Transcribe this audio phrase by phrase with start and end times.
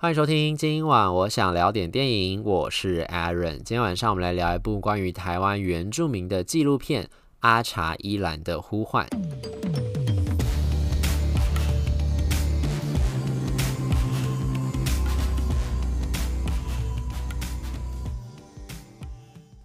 [0.00, 3.56] 欢迎收听今晚我想聊点电影，我是 Aaron。
[3.56, 7.02] 今天晚上我们来聊一部关于台湾原住民的纪录片
[7.40, 9.04] 《阿查依兰的呼唤》。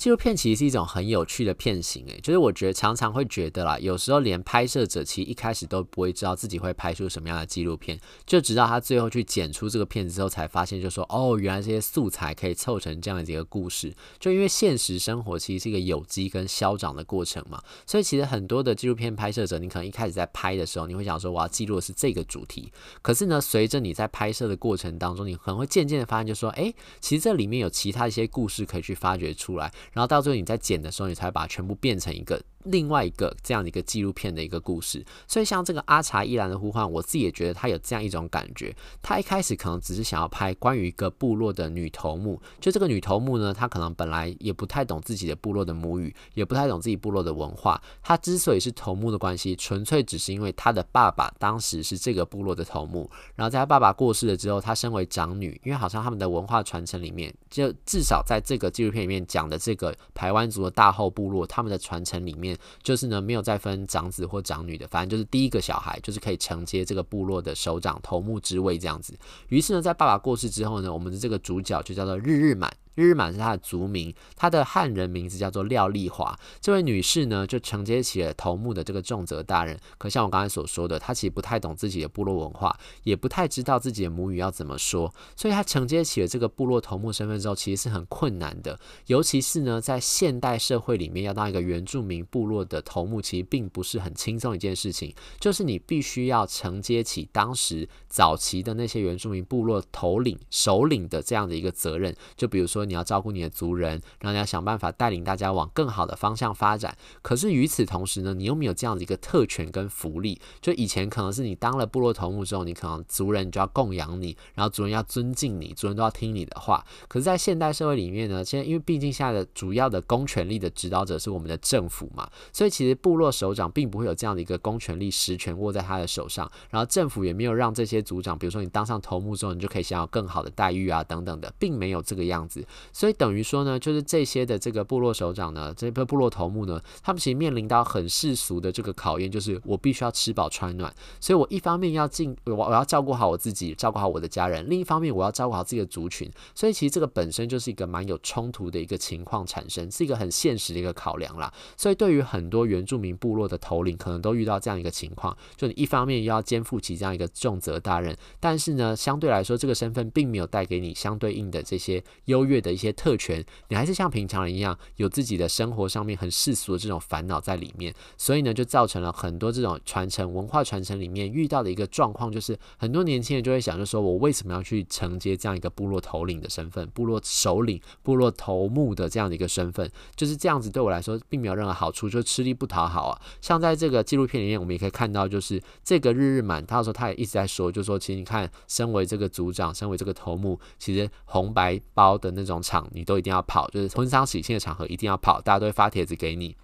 [0.04, 13.96] 纪录片其实是一种很有趣的片型，诶，就是我觉得常常会觉得啦，有时候连拍摄者其实一开始都不会知道自己会拍出什么样的纪录片，就直到他最后去剪出这个片子之后，才发现就说哦，原来这些素材可以凑成这样的一个故事。
[14.20, 22.70] 就因为现实生活其实是一个有机跟消长的过程嘛，所以其实很多的纪录片拍摄者，你可能一开始在拍的时候，你会想说我要记录的是这个主题，
[23.02, 29.72] 可是呢，随着你在拍摄的过程当中，你可能会渐渐的发现，就说哎，其实这里面有其他一些故事可以去发掘出来。
[29.94, 32.42] 然后到最后你在剪的时候，你才把它全部变成一个。
[32.66, 38.76] 另外一个这样的一个纪录片的一个故事，所以像这个阿查伊兰的呼唤，我自己也觉得他有这样一种感觉。
[39.02, 47.82] 他一开始可能只是想要拍关于一个部落的女头目，就这个女头目呢，她可能本来也不太懂自己的部落的母语，也不太懂自己部落的文化。
[48.02, 53.10] 她之所以是头目的关系，纯粹只是因为她的爸爸当时是这个部落的头目。
[53.36, 62.53] 然后在她爸爸过世了之后，她身为长女，因为好像他们的文化传承里面，就至少在这个纪录片里面讲的这个排湾族的大后部落，他们的传承里面。
[62.82, 69.14] 就是呢，没有再分长子或长女的，反正就是第一个小孩就是可以承接这个部落的首长头目之位这样子。
[69.50, 72.72] 于是呢，在爸爸过世之后呢，我们的这个主角就叫做日日满。
[72.96, 76.38] 日满是他的族名，他的汉人名字叫做廖丽华。
[76.62, 79.78] 这位女士呢，就承接起了头目的这个重责大人。
[79.98, 88.80] 可像我刚才所说的，她其实不太懂自己的部落文化，也不太知道自己的母语要怎么说，所以她承接起了这个部落头目身份之后，其实是很困难的。
[89.08, 95.14] 尤其是呢，在现代社会里面，要当一个原住民部落的头目，其实并不是很轻松一件事情。
[95.40, 102.16] 就是你必须要承接起当时早期的那些原住民部落头领、首领的这样的一个责任。
[102.36, 102.83] 就比如说。
[102.86, 106.96] 你要照顾你的族人，然后你要想办法带领大家往更好的方向发展。
[107.22, 110.40] 可是与此同时呢，你又没有这样的一个特权跟福利。
[110.62, 116.86] 就以前可能是你当了部落头目之后，你可能族人就要供养你，然后族人要尊敬你，族人都要听你的话。
[117.08, 126.50] 可是，在现代社会里面呢，现在因为毕竟现在的主要的公权力的指导者是我们的政府嘛，所以其实部落首长并不会有这样的一个公权力实权握在他的手上。
[126.70, 132.66] 然后政府也没有让这些族长，比如说你当上头目之后，你就可以享有更好的待遇啊等等的，并没有这个样子。
[132.92, 140.94] 所以等于说呢，就是这些的这个部落首长呢，这个部落头目呢，他们其实面临到很世俗的这个考验，就是我必须要吃饱穿暖。
[141.20, 146.30] 所以我一方面要尽我我要照顾好我自己，照顾好我的家人；另一方面我要照顾好自己的族群。
[146.56, 151.54] 所以其实这个本身就是一个蛮有冲突的一个情况产生，是一个很现实的一个考量啦。
[151.78, 163.14] 所以对于很多原住民部落的头领，可能都遇到这样一个情况，就你一方面要肩负起这样一个重责大任，但是呢，相对来说这个身份并没有带给你相对应的这些优越的一些特。
[163.24, 183.22] 权，你还是像平常人一样有自己的生活上面很世俗的这种烦恼在里面，所以呢，就造成了很多这种传承文化传承里面遇到的一个状况，就是很多年轻人就会想，就说我为什么要去承接这样一个部落头领的身份，部落首领、部落头目的这样的一个身份，就是这样子对我来说并没有任何好处，就吃力不讨好啊。
[183.42, 192.88] 像在这个纪录片里面，我们也可以看到，就是这个日日满，他说他也一直在说，就说其实你看，身为这个组长，身为这个头目，其实红白包的那种场。
[192.92, 196.56] 你都一定要跑，就是婚丧喜庆的场合一定要跑，大家都会发帖子给你。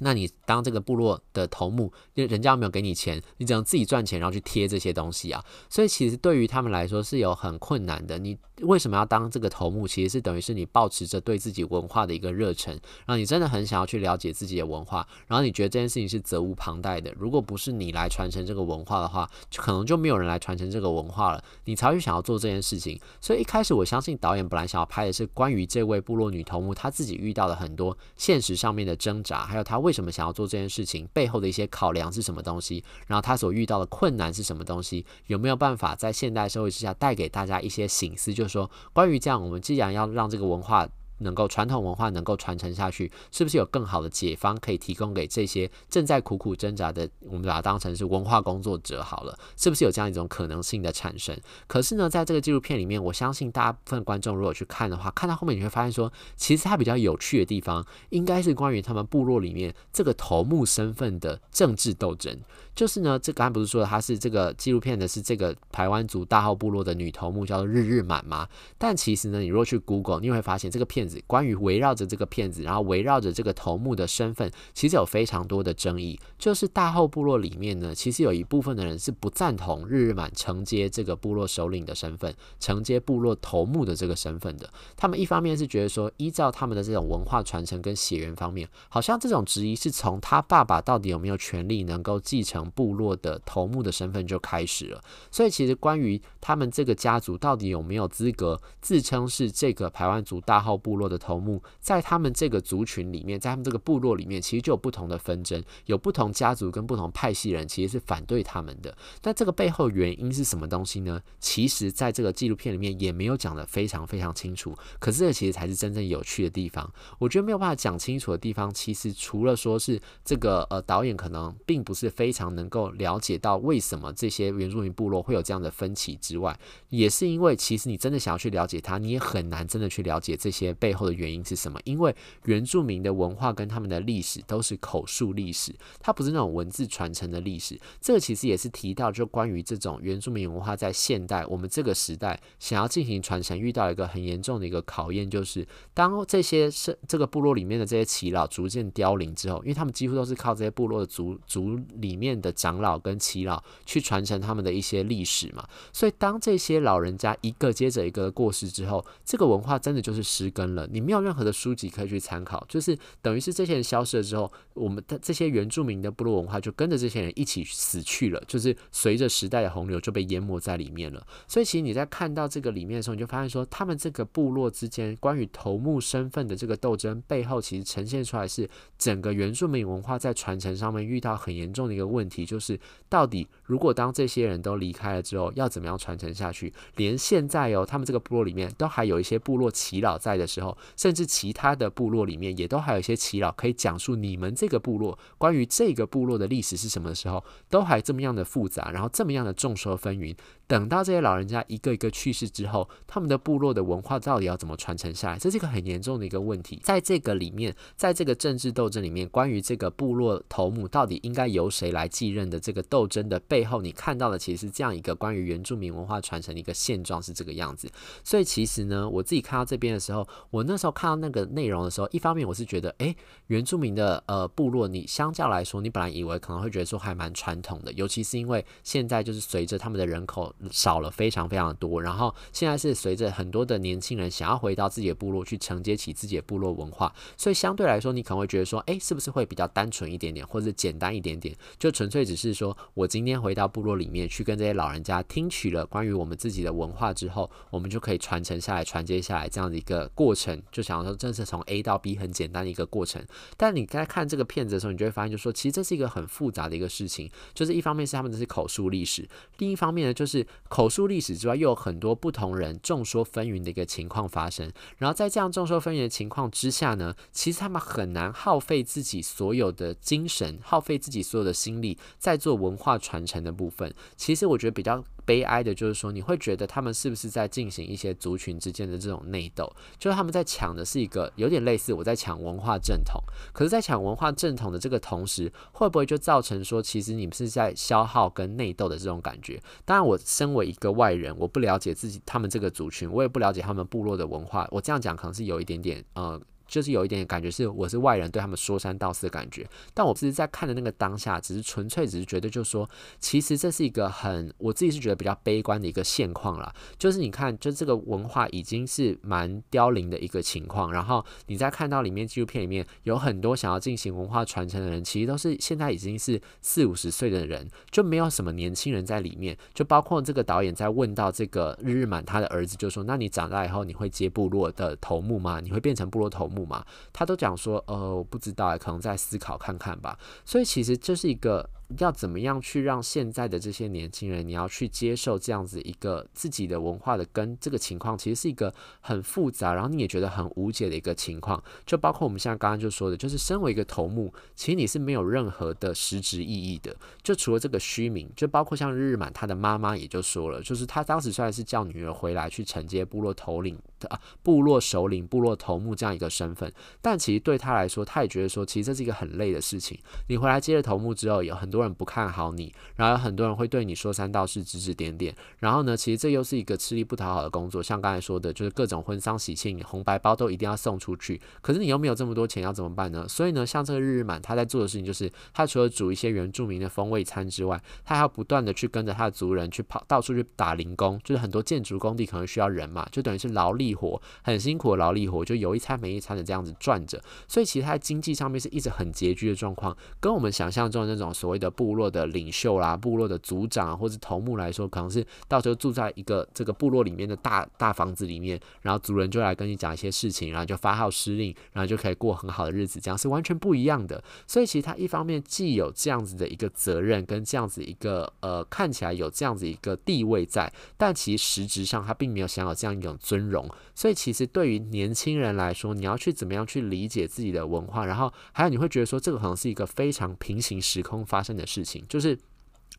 [0.00, 5.40] 那你当这个部落的头目，因为人家没有给你钱，你只能自己赚钱，然后去贴这些东西啊。
[5.70, 8.18] 所以其实对于他们来说是有很困难的。
[8.18, 9.86] 你为什么要当这个头目？
[9.86, 12.72] 其实是等于是你抱持着对自己文化的一个热忱，
[13.04, 17.12] 然后你真的很想要去了解自己的文化，然后你觉得这件事情是责无旁贷的。
[17.18, 21.42] 如果不是你来传承这个文化的话，就可能就没有人来传承这个文化了。
[21.64, 23.00] 你才会想要做这件事情。
[23.20, 29.78] 所以一开始我相信导演本来想要拍的是关于这位部落女头目她自己遇到的很多现实上面的挣扎，还有她。
[29.78, 31.06] 为什么想要做这件事情？
[31.12, 32.82] 背后的一些考量是什么东西？
[33.06, 35.04] 然后她所遇到的困难是什么东西？
[35.26, 38.32] 有没有办法在现代社会之下带给大家一些醒思？
[38.32, 40.88] 就是说，关于这样，我们既然要让这个文化。
[41.18, 47.08] 能够传统文化能够传承下去，是不是有更好的解方可以提供给这些正在苦苦挣扎的？
[47.20, 51.34] 我们把它当成是文化工作者好了，是不是有这样一种可能性的产生？
[51.68, 62.36] 可是呢，在这个纪录片里面，我相信大部分观众如果去看的话，看到后面你会发现说，其实它比较有趣的地方，应该是关于他们部落里面这个头目身份的政治斗争。
[62.74, 68.48] 就是呢，这刚才不是说，他是这个纪录片的是这个排湾族大号部落的女头目叫做日日满吗？
[68.76, 76.18] 但其实呢，你如果去 Google，你会发现这个片子关于围绕着这个片子，然后围绕着这个头目的身份，其实有非常多的争议。
[76.38, 84.68] 就是大号部落里面呢，其实有一部分的人是不赞同日日满承接这个部落首领的身份，承接部落头目的这个身份的。
[84.96, 95.02] 他们一方面是觉得说，依照他们的这种文化传承跟血缘方面，好像这种质疑是从他爸爸到底有没有权利能够继承部落的头目的身份就开始了。
[95.30, 108.96] 所以其实关于他们这个家族到底有没有资格自称是这个排湾族大号部落的头目，在他们这个族群里面，在他们这个部落里面，其实就有不同的纷争，有不同家族跟不同派系人其实是反对他们的。
[109.22, 111.20] 那这个背后原因是什么东西呢？
[111.40, 114.76] 其实在这个纪录片里面也没有讲得非常非常清楚。
[114.98, 116.90] 可是这其实才是真正有趣的地方。
[117.18, 126.58] 我觉得没有办法讲清楚的地方，其实除了说是这个呃导演可能并不是非常能够了解到为什么这些原住民部落会有这样的分歧之外，
[126.88, 131.80] 也是因为其实你真的想要去了解它，你也很难真的去了解这些背后的原因是什么。
[131.84, 132.14] 因为
[132.44, 137.78] 原住民的文化跟他们的历史都是口述历史，它不是那种文字传承的历史。
[138.00, 160.86] 这个其实也是提到，就关于这种原住民文化在现代我们这个时代想要进行传承，遇到一个很严重的一个考验，就是当这些是这个部落里面的这些耆老逐渐凋零之后，因为他们几乎都是靠这些部落的族族里面的长老跟耆老去传承他们的一些历史嘛，所以当这些老人家一个接着一个的过世之后，这个文化真的就是失根了。
[160.90, 171.26] 你没有任何的书籍可以去参考，就是等于是这些人消失了之后，我们的这些原住民的部落文化就跟着这些人一起死去了，就是随着时代的洪流就被淹没在里面了。
[171.46, 178.68] 所以其实你在看到这个里面的时候，你就发现说，他们这个部落之间关于头目身份的这个斗争背后，其实呈现出来是
[178.98, 182.78] 整个原住民文化在传承上面遇到很严重的一个问题题，就是
[183.08, 186.72] 到底如果当这些人都离开了之后，要怎么样传承下去？
[186.96, 200.34] 连现在哦，他们这个部落里面都还有一些部落耆老在的时候，甚至其他的部落里面也都还有一些耆老可以讲述你们这个部落关于这个部落的历史是什么的时候，都还这么样的复杂，然后这么样的众说纷纭。
[200.66, 205.38] 等到这些老人家一个一个去世之后，他们的部落的文化到底要怎么传承下来？
[205.38, 206.80] 这是一个很严重的一个问题。
[206.82, 217.86] 在这个里面，在这个政治斗争里面，关于这个部落头目到底应该由谁来继任的这个斗争的背后，你看到的其实是这样一个关于原住民文化传承的一个现状是这个样子。
[218.22, 223.14] 所以其实呢，我自己看到这边的时候，我那时候看到那个内容的时候，一方面我是觉得，诶，
[223.48, 230.53] 原住民的呃部落，你相较来说，你本来以为可能会觉得说还蛮传统的，尤其是因为现在就是随着他们的人口。
[230.70, 241.54] 少了非常非常多，然后现在是随着很多的年轻人想要回到自己的部落去承接起自己的部落文化，所以相对来说，你可能会觉得说，诶，是不是会比较单纯一点点，或者简单一点点？
[241.78, 250.62] 就纯粹只是说我今天回到部落里面去跟这些老人家听取了关于我们自己的文化之后，我们就可以传承下来、传接下来这样的一个过程。
[250.70, 253.24] 就想要说，这是从 A 到 B 很简单的一个过程。
[253.56, 257.30] 但你在看这个片子的时候，你就会发现，就说其实这是一个很复杂的一个事情。
[257.52, 259.28] 就是一方面是他们这是口述历史，
[259.58, 260.88] 另一方面呢，就是口。
[260.94, 264.70] 述历史之外，又有很多不同人众说纷纭的一个情况发生。
[264.98, 273.92] 然后在这样众说纷纭的情况之下呢，其实他们很难耗费自己所有的精神，耗费自己所有的心力，在做文化传承的部分。
[274.16, 275.02] 其实我觉得比较。
[275.24, 279.70] 悲哀的就是说，你会觉得他们是不是在进行一些族群之间的这种内斗？
[279.98, 283.20] 就是他们在抢的是一个有点类似我在抢文化正统，
[283.52, 289.62] 可是，在抢文化正统的这个同时，会不会就造成说，其实你们是在消耗跟内斗的这种感觉？
[289.84, 296.40] 当然，我身为一个外人，我不了解自己他们这个族群，我也不了解他们部落的文化，我这样讲可能是有一点点呃。
[296.66, 306.74] 就是有一点感觉是我是外人对他们说三道四的感觉，但我只是在看的那个当下，只是纯粹只是觉得就是说，其实这是一个很我自己是觉得比较悲观的一个现况啦。
[306.98, 319.56] 就是你看，就这个文化已经是蛮凋零的一个情况，然后你在看到里面纪录片里面有很多想要进行文化传承的人，其实都是现在已经是四五十岁的人，就没有什么年轻人在里面。
[319.74, 325.60] 就包括这个导演在问到这个日日满他的儿子，就说：“那你长大以后你会接部落的头目吗？
[325.60, 330.18] 你会变成部落头？”目嘛，他都讲说，呃，我不知道，可能在思考看看吧。
[330.44, 331.68] 所以其实这是一个。
[331.98, 341.62] 要怎么样去让现在的这些年轻人，你要去接受这样子一个自己的文化的根，这个情况其实是一个很复杂，然后你也觉得很无解的一个情况。
[341.86, 348.28] 就包括我们现在刚刚就说的，就是身为一个头目，其实你是没有任何的实质意义的，就除了这个虚名。
[348.34, 359.98] 就包括像日满他的妈妈也就说了，就是他当时虽然是叫女儿回来去承接部落头领的啊，部落首领、部落头目这样一个身份，但其实对他来说，他也觉得说，其实这是一个很累的事情。
[360.28, 365.34] 你回来接了头目之后，有很多人不看好你，然后有很多人会对你说三道四、指指点点。
[365.58, 367.82] 然后呢，其实这又是一个吃力不讨好的工作。
[367.82, 371.40] 像刚才说的，就是各种婚丧喜庆、红白包都一定要送出去。
[371.60, 373.26] 可是你又没有这么多钱，要怎么办呢？
[373.28, 387.20] 所以呢，像这个日日满，他在做的事情就是，他除了煮一些原住民的风味餐之外，他还要不断的去跟着他的族人去跑，到处去打零工，就是很多建筑工地可能需要人嘛，就等于是劳力活，很辛苦的劳力活，就有一餐没一餐的这样子赚着。
[387.48, 404.22] 所以其实他在经济上面是一直很拮据的状况，跟我们想象中的那种所谓的的部落的领袖啦、部落的族长，或者头目来说，可能是到时候住在一个这个部落里面的大大房子里面，然后族人就来跟你讲一些事情，然后就发号施令，然后就可以过很好的日子，这样是完全不一样的。
[404.46, 413.66] 所以其实他一方面既有这样子的一个责任，跟这样子一个呃看起来有这样子一个地位在，但其实实质上他并没有享有这样一种尊荣。
[413.94, 422.38] 所以其实对于年轻人来说，你要去怎么样去理解自己的文化，然后还有你会觉得说这个好像是一个非常平行时空发生的事情，就是。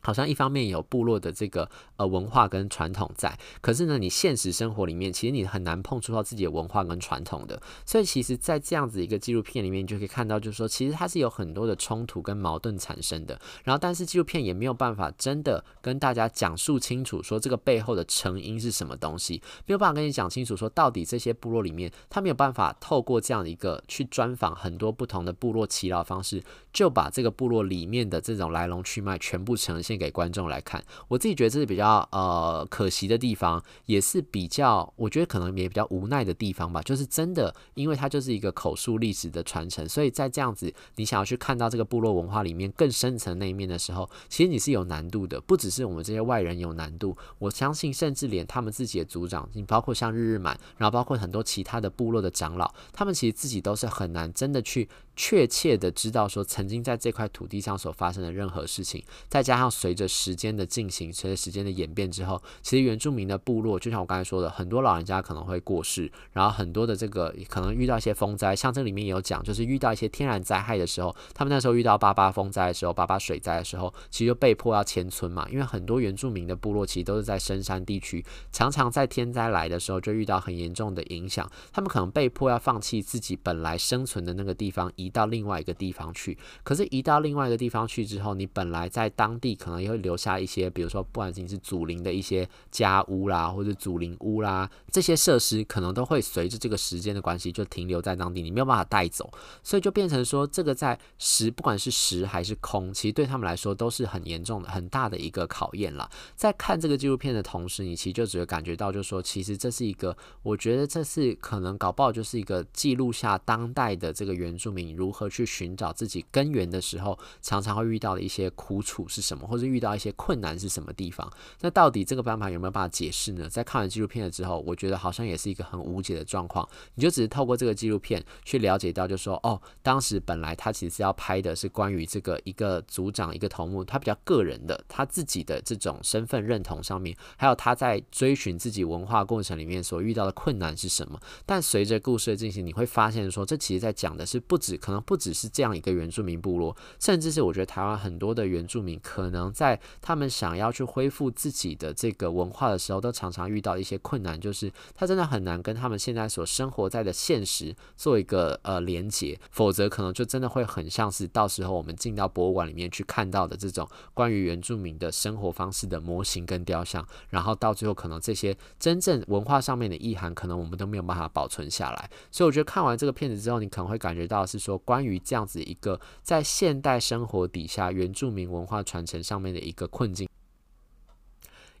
[0.00, 13.40] 好像一方面有部落的这个呃文化跟传统在，可是呢，你现实生活里面其实你很难碰触到自己的文化跟传统的，所以其实，在这样子一个纪录片里面，你就可以看到，就是说，其实它是有很多的冲突跟矛盾产生的。
[13.64, 29.96] 然后，但是纪录片也没有办法真的跟大家讲述清楚，说这个背后的成因是什么东西，没有办法跟你讲清楚，说到底这些部落里面，他没有办法透过这样的一个去专访很多不同的部落祈祷方式，就把这个部落里面的这种来龙去脉全部呈现。
[29.96, 36.82] 给观众来看，我自己觉得这是比较呃可惜的地方，也是比较我觉得可能也比较无奈的地方吧。
[36.82, 45.40] 就是真的，因为它就是一个口述历史的传承，所以在这样子你想要去看到这个部落文化里面更深层那一面的时候，其实你是有难度的。
[45.40, 59.66] 不只是我们这些外人有难度，我相信甚至连他们自己的族长，你包括像日日满，然后包括很多其他的部落的长老，他们其实自己都是很难真的去确切的知道说曾经在这块土地上所发生的任何事情，再加上。
[59.76, 86.36] 随着时间的进行，随着时间的演变之后，其实原住民的部落，就像我刚才说的，很多老人家可能会过世，然后很多的这个可能遇到一些风灾，像这里面也有讲，就是遇到一些天然灾害的时候，他们那时候遇到八八风灾的时候，八八水灾的时候，其实就被迫要迁村嘛，因为很多原住民的部落其实都是在深山地区，常常在天灾来的时候就遇到很严重的影响，他们可能被迫要放弃自己本来生存的那个地方，移到另外一个地方去。
[86.64, 99.30] 可是移到另外一个地方去之后，你本来在当地可能也会留下一些，比如说不管仅仅是祖灵的一些家屋啦，或者祖灵屋啦，这些设施可能都会随着这个时间的关系就停留在当地，你没有办法带走，
[99.62, 106.10] 所以就变成说，这个在实不管是实还是空，其实对他们来说都是很严重的、很大的一个考验了。
[106.34, 120.06] 在看这个纪录片的同时，你其实就只会感觉到，就是说，其实这是一个，我觉得这是可能搞不好就是一个记录下当代的这个原住民如何去寻找自己根源的时候，常常会遇到的一些苦楚是什么，或者遇到一些。
[120.16, 121.30] 困难是什么地方？
[121.60, 123.48] 那到底这个办法有没有办法解释呢？
[123.50, 126.66] 在看完纪录片了之后，我觉得好像也是一个很无解的状况。
[126.94, 141.20] 你就只是透过这个纪录片去了解到，就说哦，当时本来他其实要拍的是关于这个一个组长、一个头目，他比较个人的，他自己的这种身份认同上面，还有他在追寻自己文化过程里面所遇到的困难是什么。
[141.44, 149.80] 但随着故事的进行，你会发现说，这其实在讲的是不止，可能不只是这样一个原住民部落，甚至是我觉得台湾很多的原住民可能在。
[150.00, 172.10] 他们想要去恢复自己的这个文化的时候，都常常遇到一些困难，就是他真的很难跟他们现在所生活在的现实做一个呃连接，否则可能就真的会很像是到时候我们进到博物馆里面去看到的这种关于原住民的生活方式的模型跟雕像，然后到最后可能这些真正文化上面的意涵，可能我们都没有办法保存下来。
[172.30, 179.86] 所以我觉得看完这个片子之后，你可能会感觉到是说，关于这样子一个在现代生活底下原住民文化传承上面的一个。
[179.96, 180.28] 困境。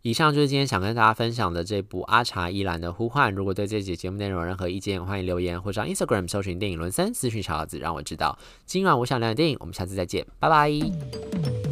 [0.00, 3.32] 以上就是今天想跟大家分享的这部《阿查依兰的呼唤》。
[3.36, 8.38] 如果对这集节目内容有任何意见，欢迎留言或上 Instagram 搜寻电影轮森，私讯小盒子让我知道。
[8.64, 11.65] 今晚我想聊的电影，我们下次再见，拜拜。